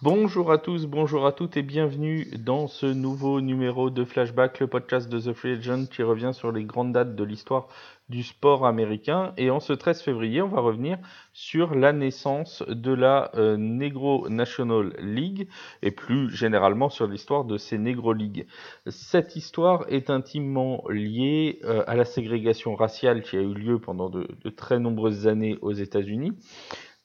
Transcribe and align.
Bonjour 0.00 0.52
à 0.52 0.58
tous, 0.58 0.86
bonjour 0.86 1.26
à 1.26 1.32
toutes 1.32 1.56
et 1.56 1.64
bienvenue 1.64 2.28
dans 2.38 2.68
ce 2.68 2.86
nouveau 2.86 3.40
numéro 3.40 3.90
de 3.90 4.04
Flashback, 4.04 4.60
le 4.60 4.68
podcast 4.68 5.08
de 5.08 5.18
The 5.18 5.32
Free 5.32 5.54
Agent 5.54 5.86
qui 5.86 6.04
revient 6.04 6.30
sur 6.32 6.52
les 6.52 6.62
grandes 6.62 6.92
dates 6.92 7.16
de 7.16 7.24
l'histoire 7.24 7.66
du 8.08 8.22
sport 8.22 8.64
américain. 8.64 9.32
Et 9.38 9.50
en 9.50 9.58
ce 9.58 9.72
13 9.72 10.02
février, 10.02 10.40
on 10.40 10.46
va 10.46 10.60
revenir 10.60 10.98
sur 11.32 11.74
la 11.74 11.92
naissance 11.92 12.62
de 12.68 12.92
la 12.92 13.32
euh, 13.34 13.56
Negro 13.56 14.28
National 14.28 14.94
League 15.00 15.48
et 15.82 15.90
plus 15.90 16.30
généralement 16.30 16.90
sur 16.90 17.08
l'histoire 17.08 17.44
de 17.44 17.56
ces 17.58 17.76
Negro 17.76 18.12
Leagues. 18.12 18.46
Cette 18.86 19.34
histoire 19.34 19.84
est 19.88 20.10
intimement 20.10 20.84
liée 20.88 21.58
euh, 21.64 21.82
à 21.88 21.96
la 21.96 22.04
ségrégation 22.04 22.76
raciale 22.76 23.22
qui 23.22 23.36
a 23.36 23.40
eu 23.40 23.52
lieu 23.52 23.80
pendant 23.80 24.10
de, 24.10 24.28
de 24.44 24.50
très 24.50 24.78
nombreuses 24.78 25.26
années 25.26 25.58
aux 25.60 25.72
États-Unis 25.72 26.34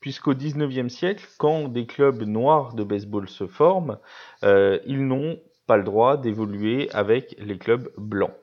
puisqu'au 0.03 0.35
XIXe 0.35 0.93
siècle, 0.93 1.25
quand 1.37 1.69
des 1.69 1.85
clubs 1.85 2.23
noirs 2.23 2.73
de 2.73 2.83
baseball 2.83 3.29
se 3.29 3.47
forment, 3.47 3.99
euh, 4.43 4.77
ils 4.85 5.07
n'ont 5.07 5.39
pas 5.65 5.77
le 5.77 5.83
droit 5.85 6.17
d'évoluer 6.17 6.89
avec 6.91 7.37
les 7.39 7.57
clubs 7.57 7.89
blancs. 7.95 8.33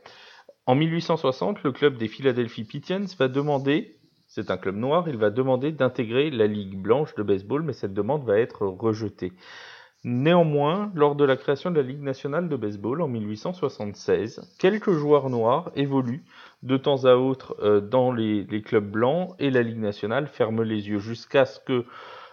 En 0.64 0.74
1860, 0.74 1.62
le 1.62 1.72
club 1.72 1.98
des 1.98 2.08
Philadelphia 2.08 2.64
Pigeons 2.64 3.04
va 3.18 3.28
demander, 3.28 3.98
c'est 4.26 4.50
un 4.50 4.56
club 4.56 4.76
noir, 4.76 5.06
il 5.10 5.18
va 5.18 5.28
demander 5.28 5.70
d'intégrer 5.70 6.30
la 6.30 6.46
Ligue 6.46 6.80
blanche 6.80 7.14
de 7.14 7.22
baseball, 7.22 7.62
mais 7.62 7.74
cette 7.74 7.92
demande 7.92 8.24
va 8.24 8.38
être 8.38 8.66
rejetée. 8.66 9.34
Néanmoins, 10.02 10.90
lors 10.94 11.14
de 11.14 11.26
la 11.26 11.36
création 11.36 11.70
de 11.70 11.76
la 11.76 11.86
Ligue 11.86 12.00
nationale 12.00 12.48
de 12.48 12.56
baseball 12.56 13.02
en 13.02 13.08
1876, 13.08 14.40
quelques 14.58 14.92
joueurs 14.92 15.28
noirs 15.28 15.70
évoluent 15.76 16.24
de 16.62 16.78
temps 16.78 17.04
à 17.04 17.16
autre 17.16 17.54
euh, 17.60 17.82
dans 17.82 18.10
les, 18.10 18.46
clubs 18.62 18.90
blancs 18.90 19.34
et 19.38 19.50
la 19.50 19.60
Ligue 19.60 19.78
nationale 19.78 20.26
ferme 20.26 20.62
les 20.62 20.88
yeux 20.88 21.00
jusqu'à 21.00 21.44
ce 21.44 21.60
que 21.60 21.84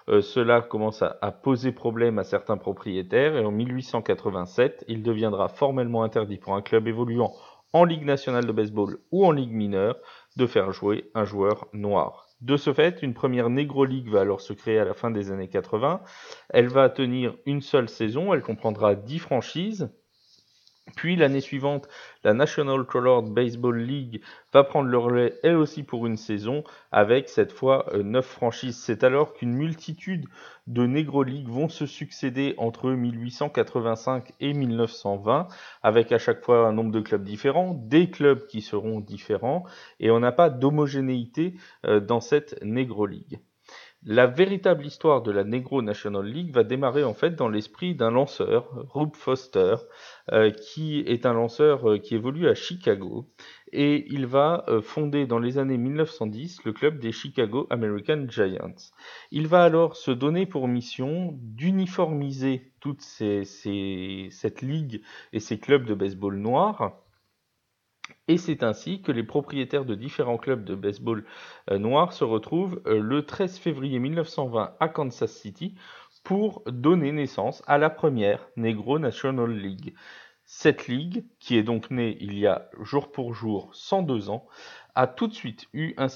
euh, 0.08 0.22
cela 0.22 0.62
commence 0.62 1.02
à, 1.02 1.18
à, 1.22 1.34
poser 1.34 1.74
problème 1.74 2.20
à 2.20 2.24
certains 2.24 2.56
propriétaires 2.56 3.36
et 3.36 3.44
en 3.44 3.52
1887, 3.52 4.86
il 4.88 5.04
deviendra 5.04 5.50
formellement 5.50 6.04
interdit 6.04 6.38
pour 6.38 6.56
un 6.56 6.62
club 6.62 6.88
évoluant 6.88 7.34
en 7.74 7.84
Ligue 7.84 8.06
nationale 8.06 8.46
de 8.46 8.54
baseball 8.54 8.98
ou 9.12 9.26
en 9.26 9.32
Ligue 9.32 9.52
mineure 9.52 9.98
de 10.38 10.46
faire 10.46 10.72
jouer 10.72 11.12
un 11.16 11.26
joueur 11.26 11.68
noir. 11.74 12.27
De 12.42 12.56
ce 12.56 12.72
fait, 12.74 13.02
une 13.02 13.14
première 13.14 13.50
Negro 13.50 13.86
League 13.86 14.10
va 14.10 14.22
alors 14.22 14.42
se 14.42 14.54
créer 14.54 14.80
à 14.80 14.86
la 14.86 14.94
fin 14.94 15.10
des 15.12 15.32
années 15.32 15.50
80. 15.50 16.02
Elle 16.50 16.68
va 16.68 16.90
tenir 16.90 17.36
une 17.46 17.62
seule 17.62 17.90
saison, 17.90 18.34
elle 18.34 18.44
comprendra 18.44 18.96
10 18.96 19.20
franchises. 19.20 19.90
Puis 20.98 21.16
l'année 21.16 21.42
suivante, 21.42 21.88
la 22.24 22.34
National 22.34 22.84
Colored 22.84 23.32
Baseball 23.32 23.78
League 23.78 24.20
va 24.52 24.64
prendre 24.64 24.90
le 24.90 24.98
relais 24.98 25.36
elle 25.44 25.56
aussi 25.56 25.84
pour 25.84 26.08
une 26.08 26.18
saison 26.18 26.64
avec 26.92 27.30
cette 27.30 27.52
fois 27.52 27.86
euh, 27.94 28.02
neuf 28.02 28.26
franchises. 28.26 28.78
C'est 28.78 29.04
alors 29.04 29.36
qu'une 29.36 29.54
multitude 29.54 30.26
de 30.66 30.88
Negro 30.88 31.22
League 31.22 31.48
vont 31.48 31.70
se 31.70 31.86
succéder 31.86 32.56
entre 32.58 32.90
1885 32.90 34.34
et 34.40 34.54
1920 34.54 35.48
avec 35.84 36.12
à 36.12 36.18
chaque 36.18 36.44
fois 36.44 36.68
un 36.68 36.74
nombre 36.74 36.92
de 36.92 37.02
clubs 37.02 37.24
différents, 37.24 37.76
des 37.76 38.10
clubs 38.10 38.48
qui 38.48 38.62
seront 38.62 39.00
différents 39.00 39.66
et 40.00 40.10
on 40.10 40.20
n'a 40.20 40.32
pas 40.32 40.50
d'homogénéité 40.50 41.54
euh, 41.86 42.00
dans 42.00 42.22
cette 42.22 42.60
Negro 42.64 43.06
League. 43.06 43.40
La 44.04 44.28
véritable 44.28 44.86
histoire 44.86 45.24
de 45.24 45.32
la 45.32 45.44
Negro 45.44 45.82
National 45.82 46.26
League 46.26 46.54
va 46.54 46.64
démarrer 46.64 47.04
en 47.04 47.16
fait 47.16 47.32
dans 47.32 47.50
l'esprit 47.50 47.96
d'un 47.96 48.12
lanceur, 48.12 48.86
Rube 48.94 49.16
Foster, 49.16 49.76
euh, 50.32 50.52
qui 50.52 51.00
est 51.00 51.26
un 51.26 51.34
lanceur 51.34 51.90
euh, 51.90 51.98
qui 51.98 52.14
évolue 52.14 52.48
à 52.48 52.54
Chicago 52.54 53.28
et 53.74 54.06
il 54.10 54.28
va 54.28 54.64
euh, 54.68 54.82
fonder 54.82 55.26
dans 55.26 55.40
les 55.40 55.58
années 55.58 55.78
1910 55.78 56.64
le 56.64 56.74
club 56.74 57.00
des 57.00 57.12
Chicago 57.12 57.66
American 57.72 58.28
Giants. 58.30 58.76
Il 59.32 59.48
va 59.48 59.64
alors 59.64 59.98
se 59.98 60.12
donner 60.12 60.46
pour 60.46 60.68
mission 60.68 61.38
d'uniformiser 61.42 62.72
toute 62.80 63.02
cette 63.02 64.62
ligue 64.62 65.02
et 65.34 65.40
ces 65.40 65.60
clubs 65.60 65.86
de 65.86 65.96
baseball 65.96 66.38
noirs 66.38 67.02
et 68.28 68.38
c'est 68.38 68.64
ainsi 68.64 69.02
que 69.02 69.12
les 69.12 69.24
propriétaires 69.24 69.86
de 69.86 69.96
différents 69.96 70.38
clubs 70.38 70.64
de 70.64 70.76
baseball 70.76 71.26
euh, 71.72 71.78
noirs 71.78 72.14
se 72.14 72.24
retrouvent 72.24 72.82
euh, 72.86 73.00
le 73.00 73.26
13 73.26 73.58
février 73.58 74.00
1920 74.00 74.76
à 74.80 74.90
Kansas 74.90 75.32
City 75.32 75.76
pour 76.24 76.64
donner 76.68 77.12
naissance 77.12 77.64
à 77.68 77.78
la 77.78 77.90
première 77.90 78.48
Negro 78.58 79.00
National 79.00 79.52
League. 79.52 79.94
Cette 80.44 80.88
ligue, 80.88 81.26
qui 81.40 81.58
est 81.58 81.64
donc 81.64 81.92
née 81.92 82.18
il 82.22 82.38
y 82.38 82.48
a 82.48 82.70
jour 82.82 83.12
pour 83.12 83.34
jour 83.34 83.70
102 83.74 84.30
ans, 84.30 84.46
a 84.98 85.06
tout 85.06 85.28
de 85.28 85.34
suite 85.34 85.68
eu 85.74 85.94
un, 85.98 86.08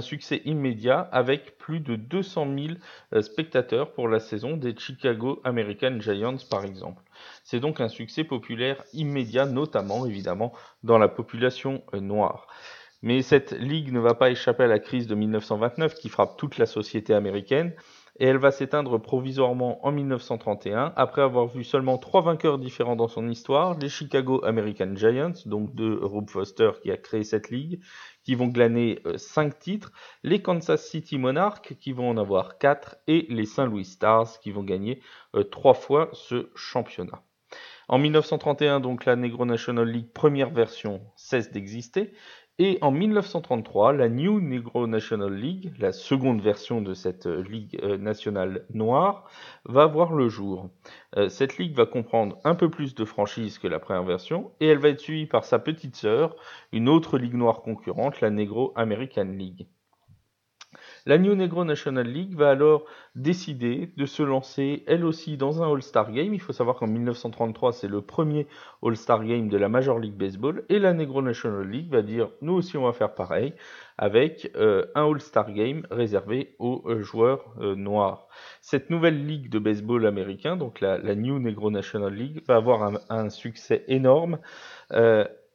succès 0.00 0.42
immédiat 0.44 1.00
avec 1.10 1.58
plus 1.58 1.80
de 1.80 1.96
200 1.96 2.46
000 2.56 2.74
euh, 3.14 3.20
spectateurs 3.20 3.92
pour 3.92 4.06
la 4.06 4.20
saison 4.20 4.56
des 4.56 4.76
Chicago 4.78 5.40
American 5.42 5.98
Giants 5.98 6.36
par 6.48 6.64
exemple. 6.64 7.02
C'est 7.42 7.58
donc 7.58 7.80
un 7.80 7.88
succès 7.88 8.22
populaire 8.22 8.84
immédiat, 8.92 9.44
notamment 9.44 10.06
évidemment 10.06 10.52
dans 10.84 10.98
la 10.98 11.08
population 11.08 11.82
euh, 11.94 12.00
noire. 12.00 12.46
Mais 13.02 13.22
cette 13.22 13.50
ligue 13.50 13.92
ne 13.92 13.98
va 13.98 14.14
pas 14.14 14.30
échapper 14.30 14.62
à 14.62 14.68
la 14.68 14.78
crise 14.78 15.08
de 15.08 15.16
1929 15.16 15.94
qui 15.94 16.08
frappe 16.08 16.36
toute 16.36 16.58
la 16.58 16.66
société 16.66 17.14
américaine 17.14 17.74
et 18.18 18.26
elle 18.26 18.38
va 18.38 18.50
s'éteindre 18.50 19.00
provisoirement 19.00 19.84
en 19.86 19.92
1931 19.92 20.92
après 20.96 21.22
avoir 21.22 21.46
vu 21.46 21.64
seulement 21.64 21.98
trois 21.98 22.22
vainqueurs 22.22 22.58
différents 22.58 22.96
dans 22.96 23.08
son 23.08 23.28
histoire, 23.28 23.78
les 23.78 23.88
Chicago 23.88 24.44
American 24.44 24.94
Giants, 24.94 25.32
donc 25.46 25.74
de 25.74 25.98
Rube 26.02 26.30
Foster 26.30 26.70
qui 26.82 26.90
a 26.90 26.96
créé 26.96 27.24
cette 27.24 27.50
ligue, 27.50 27.80
qui 28.24 28.34
vont 28.34 28.48
glaner 28.48 29.00
5 29.16 29.46
euh, 29.46 29.58
titres, 29.58 29.92
les 30.22 30.42
Kansas 30.42 30.86
City 30.86 31.18
Monarchs 31.18 31.74
qui 31.80 31.92
vont 31.92 32.10
en 32.10 32.16
avoir 32.16 32.58
4 32.58 32.96
et 33.06 33.26
les 33.30 33.46
St. 33.46 33.66
Louis 33.66 33.84
Stars 33.84 34.38
qui 34.40 34.50
vont 34.50 34.64
gagner 34.64 35.00
3 35.50 35.70
euh, 35.70 35.74
fois 35.74 36.10
ce 36.12 36.50
championnat. 36.54 37.22
En 37.88 37.98
1931, 37.98 38.80
donc 38.80 39.04
la 39.04 39.16
Negro 39.16 39.44
National 39.44 39.86
League 39.86 40.12
première 40.12 40.50
version 40.50 41.02
cesse 41.16 41.50
d'exister 41.50 42.12
et 42.58 42.78
en 42.82 42.90
1933, 42.90 43.94
la 43.94 44.10
New 44.10 44.40
Negro 44.40 44.86
National 44.86 45.32
League, 45.34 45.72
la 45.78 45.90
seconde 45.90 46.42
version 46.42 46.82
de 46.82 46.92
cette 46.92 47.26
euh, 47.26 47.42
ligue 47.42 47.78
euh, 47.82 47.96
nationale 47.96 48.66
noire, 48.74 49.28
va 49.64 49.86
voir 49.86 50.12
le 50.12 50.28
jour. 50.28 50.68
Euh, 51.16 51.30
cette 51.30 51.56
ligue 51.56 51.74
va 51.74 51.86
comprendre 51.86 52.38
un 52.44 52.54
peu 52.54 52.70
plus 52.70 52.94
de 52.94 53.06
franchises 53.06 53.58
que 53.58 53.68
la 53.68 53.78
première 53.78 54.04
version 54.04 54.52
et 54.60 54.66
elle 54.66 54.78
va 54.78 54.90
être 54.90 55.00
suivie 55.00 55.26
par 55.26 55.44
sa 55.46 55.58
petite 55.58 55.96
sœur, 55.96 56.36
une 56.72 56.90
autre 56.90 57.16
ligue 57.16 57.34
noire 57.34 57.62
concurrente, 57.62 58.20
la 58.20 58.30
Negro 58.30 58.72
American 58.76 59.32
League. 59.32 59.66
La 61.06 61.18
New 61.18 61.34
Negro 61.34 61.64
National 61.64 62.06
League 62.06 62.34
va 62.34 62.50
alors 62.50 62.84
décider 63.14 63.92
de 63.96 64.06
se 64.06 64.22
lancer 64.22 64.84
elle 64.86 65.04
aussi 65.04 65.36
dans 65.36 65.62
un 65.62 65.72
All-Star 65.72 66.12
Game. 66.12 66.32
Il 66.34 66.40
faut 66.40 66.52
savoir 66.52 66.76
qu'en 66.76 66.86
1933, 66.86 67.72
c'est 67.72 67.88
le 67.88 68.00
premier 68.00 68.46
All-Star 68.82 69.24
Game 69.24 69.48
de 69.48 69.56
la 69.56 69.68
Major 69.68 69.98
League 69.98 70.16
Baseball 70.16 70.64
et 70.68 70.78
la 70.78 70.92
Negro 70.92 71.22
National 71.22 71.68
League 71.68 71.90
va 71.90 72.02
dire 72.02 72.30
nous 72.40 72.54
aussi 72.54 72.76
on 72.76 72.84
va 72.84 72.92
faire 72.92 73.14
pareil 73.14 73.54
avec 73.98 74.50
euh, 74.56 74.86
un 74.94 75.10
All-Star 75.10 75.52
Game 75.52 75.86
réservé 75.90 76.54
aux 76.58 76.82
euh, 76.86 77.02
joueurs 77.02 77.54
euh, 77.60 77.74
noirs. 77.74 78.26
Cette 78.60 78.90
nouvelle 78.90 79.26
ligue 79.26 79.50
de 79.50 79.58
baseball 79.58 80.06
américain, 80.06 80.56
donc 80.56 80.80
la, 80.80 80.98
New 81.14 81.38
Negro 81.38 81.70
National 81.70 82.12
League, 82.12 82.42
va 82.46 82.56
avoir 82.56 82.82
un, 82.82 82.94
un 83.10 83.28
succès 83.28 83.84
énorme 83.88 84.38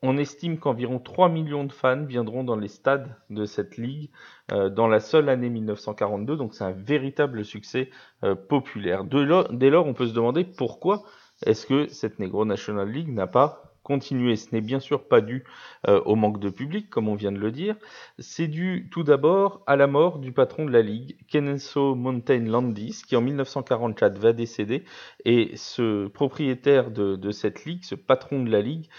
on 0.02 0.18
estime 0.18 0.60
qu'environ 0.60 1.00
3 1.00 1.30
millions 1.30 1.64
de 1.64 1.72
fans 1.72 2.04
viendront 2.04 2.44
dans 2.44 2.56
les 2.56 2.68
stades 2.68 3.16
de 3.30 3.46
cette 3.46 3.78
ligue 3.78 4.10
euh, 4.52 4.70
dans 4.70 4.88
la 4.88 5.00
seule 5.00 5.30
année 5.30 5.50
1942, 5.50 6.38
donc 6.38 6.54
c'est 6.54 6.64
un 6.64 6.72
véritable 6.72 7.44
succès 7.44 7.90
euh, 8.24 8.36
populaire. 8.36 9.04
dès 9.04 9.70
lors, 9.70 9.88
on 9.88 9.94
peut 9.94 10.08
se 10.08 10.14
demander 10.14 10.44
pourquoi 10.44 11.04
est-ce 11.46 11.66
que 11.66 11.88
cette 11.88 12.20
Negro 12.20 12.46
National 12.46 12.90
League 12.90 13.10
n'a 13.14 13.28
pas 13.28 13.67
continué. 13.88 14.36
Ce 14.36 14.54
n'est 14.54 14.62
bien 14.62 14.82
sûr 14.82 15.08
pas 15.08 15.22
dû 15.22 15.46
euh, 15.88 16.02
au 16.02 16.16
manque 16.16 16.42
de 16.42 16.50
public, 16.50 16.90
comme 16.90 17.08
on 17.08 17.16
vient 17.16 17.32
de 17.32 17.40
le 17.40 17.52
dire. 17.52 17.78
C'est 18.20 18.50
dû 18.50 18.90
tout 18.92 19.04
d'abord 19.04 19.64
à 19.66 19.78
la 19.78 19.88
mort 19.88 20.20
du 20.20 20.34
patron 20.34 20.66
de 20.66 20.72
la 20.72 20.82
ligue, 20.82 21.16
Kenenso 21.30 21.96
Mountain 21.96 22.44
Landis, 22.46 23.04
qui 23.08 23.16
en 23.16 23.22
1944 23.22 24.18
va 24.20 24.34
décéder. 24.34 24.84
Et 25.24 25.52
ce 25.56 26.08
propriétaire 26.08 26.92
de 26.92 27.32
cette 27.32 27.64
ligue, 27.64 27.86
ce 27.86 27.96
patron 27.96 28.44
de 28.44 28.52
la 28.52 28.62
ligue, 28.62 28.90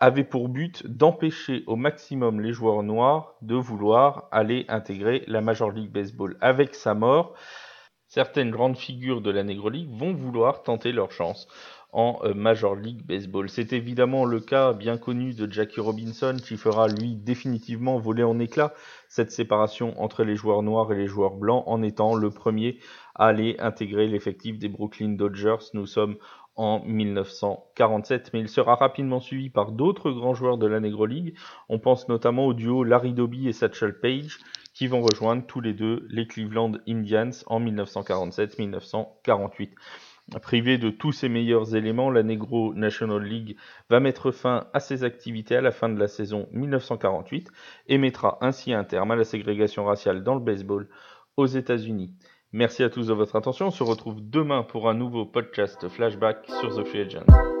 avait 0.00 0.24
pour 0.24 0.48
but 0.48 0.86
d'empêcher 0.86 1.62
au 1.66 1.76
maximum 1.76 2.40
les 2.40 2.54
joueurs 2.54 2.82
noirs 2.82 3.34
de 3.42 3.56
vouloir 3.56 4.28
aller 4.32 4.64
intégrer 4.68 5.22
la 5.26 5.42
Major 5.42 5.70
League 5.70 5.90
Baseball. 5.90 6.38
Avec 6.40 6.74
sa 6.74 6.94
mort, 6.94 7.34
certaines 8.06 8.50
grandes 8.50 8.76
figures 8.76 9.20
de 9.20 9.30
la 9.30 9.42
Negro 9.42 9.68
League 9.68 9.90
vont 9.90 10.12
vouloir 10.12 10.62
tenter 10.62 10.92
leur 10.92 11.12
chance 11.12 11.46
en 11.92 12.18
euh, 12.24 12.34
Major 12.34 12.74
League 12.74 13.04
Baseball. 13.06 13.48
C'est 13.48 13.72
évidemment 13.72 14.24
le 14.24 14.40
cas 14.40 14.72
bien 14.72 14.98
connu 14.98 15.34
de 15.34 15.50
Jackie 15.50 15.80
Robinson 15.80 16.36
qui 16.42 16.56
fera 16.56 16.88
lui 16.88 17.16
définitivement 17.16 17.98
voler 17.98 18.22
en 18.22 18.38
éclats 18.38 18.74
cette 19.08 19.32
séparation 19.32 20.00
entre 20.00 20.24
les 20.24 20.36
joueurs 20.36 20.62
noirs 20.62 20.92
et 20.92 20.96
les 20.96 21.06
joueurs 21.06 21.34
blancs 21.34 21.64
en 21.66 21.82
étant 21.82 22.14
le 22.14 22.30
premier 22.30 22.78
à 23.14 23.26
aller 23.26 23.56
intégrer 23.58 24.06
l'effectif 24.06 24.58
des 24.58 24.68
Brooklyn 24.68 25.10
Dodgers. 25.10 25.70
Nous 25.74 25.86
sommes 25.86 26.16
en 26.56 26.82
1947, 26.84 28.30
mais 28.34 28.40
il 28.40 28.48
sera 28.48 28.74
rapidement 28.74 29.20
suivi 29.20 29.50
par 29.50 29.72
d'autres 29.72 30.10
grands 30.10 30.34
joueurs 30.34 30.58
de 30.58 30.66
la 30.66 30.80
Negro 30.80 31.06
League. 31.06 31.36
On 31.68 31.78
pense 31.78 32.08
notamment 32.08 32.46
au 32.46 32.54
duo 32.54 32.84
Larry 32.84 33.14
Doby 33.14 33.48
et 33.48 33.52
Satchel 33.52 33.98
Paige, 33.98 34.38
qui 34.74 34.86
vont 34.86 35.02
rejoindre 35.02 35.46
tous 35.46 35.60
les 35.60 35.72
deux 35.72 36.06
les 36.10 36.26
Cleveland 36.26 36.72
Indians 36.86 37.30
en 37.46 37.60
1947-1948. 37.60 39.70
Privé 40.38 40.78
de 40.78 40.90
tous 40.90 41.12
ses 41.12 41.28
meilleurs 41.28 41.74
éléments, 41.74 42.10
la 42.10 42.22
Negro 42.22 42.72
National 42.74 43.22
League 43.22 43.56
va 43.88 44.00
mettre 44.00 44.30
fin 44.30 44.68
à 44.72 44.80
ses 44.80 45.04
activités 45.04 45.56
à 45.56 45.60
la 45.60 45.72
fin 45.72 45.88
de 45.88 45.98
la 45.98 46.08
saison 46.08 46.48
1948 46.52 47.50
et 47.88 47.98
mettra 47.98 48.38
ainsi 48.40 48.72
un 48.72 48.84
terme 48.84 49.10
à 49.10 49.16
la 49.16 49.24
ségrégation 49.24 49.84
raciale 49.84 50.22
dans 50.22 50.34
le 50.34 50.40
baseball 50.40 50.88
aux 51.36 51.46
États-Unis. 51.46 52.14
Merci 52.52 52.82
à 52.82 52.90
tous 52.90 53.08
de 53.08 53.12
votre 53.12 53.36
attention. 53.36 53.68
On 53.68 53.70
se 53.70 53.82
retrouve 53.82 54.20
demain 54.20 54.62
pour 54.62 54.88
un 54.88 54.94
nouveau 54.94 55.24
podcast 55.24 55.88
flashback 55.88 56.46
sur 56.60 56.74
The 56.74 56.84
Free 56.84 57.02
Agent. 57.02 57.59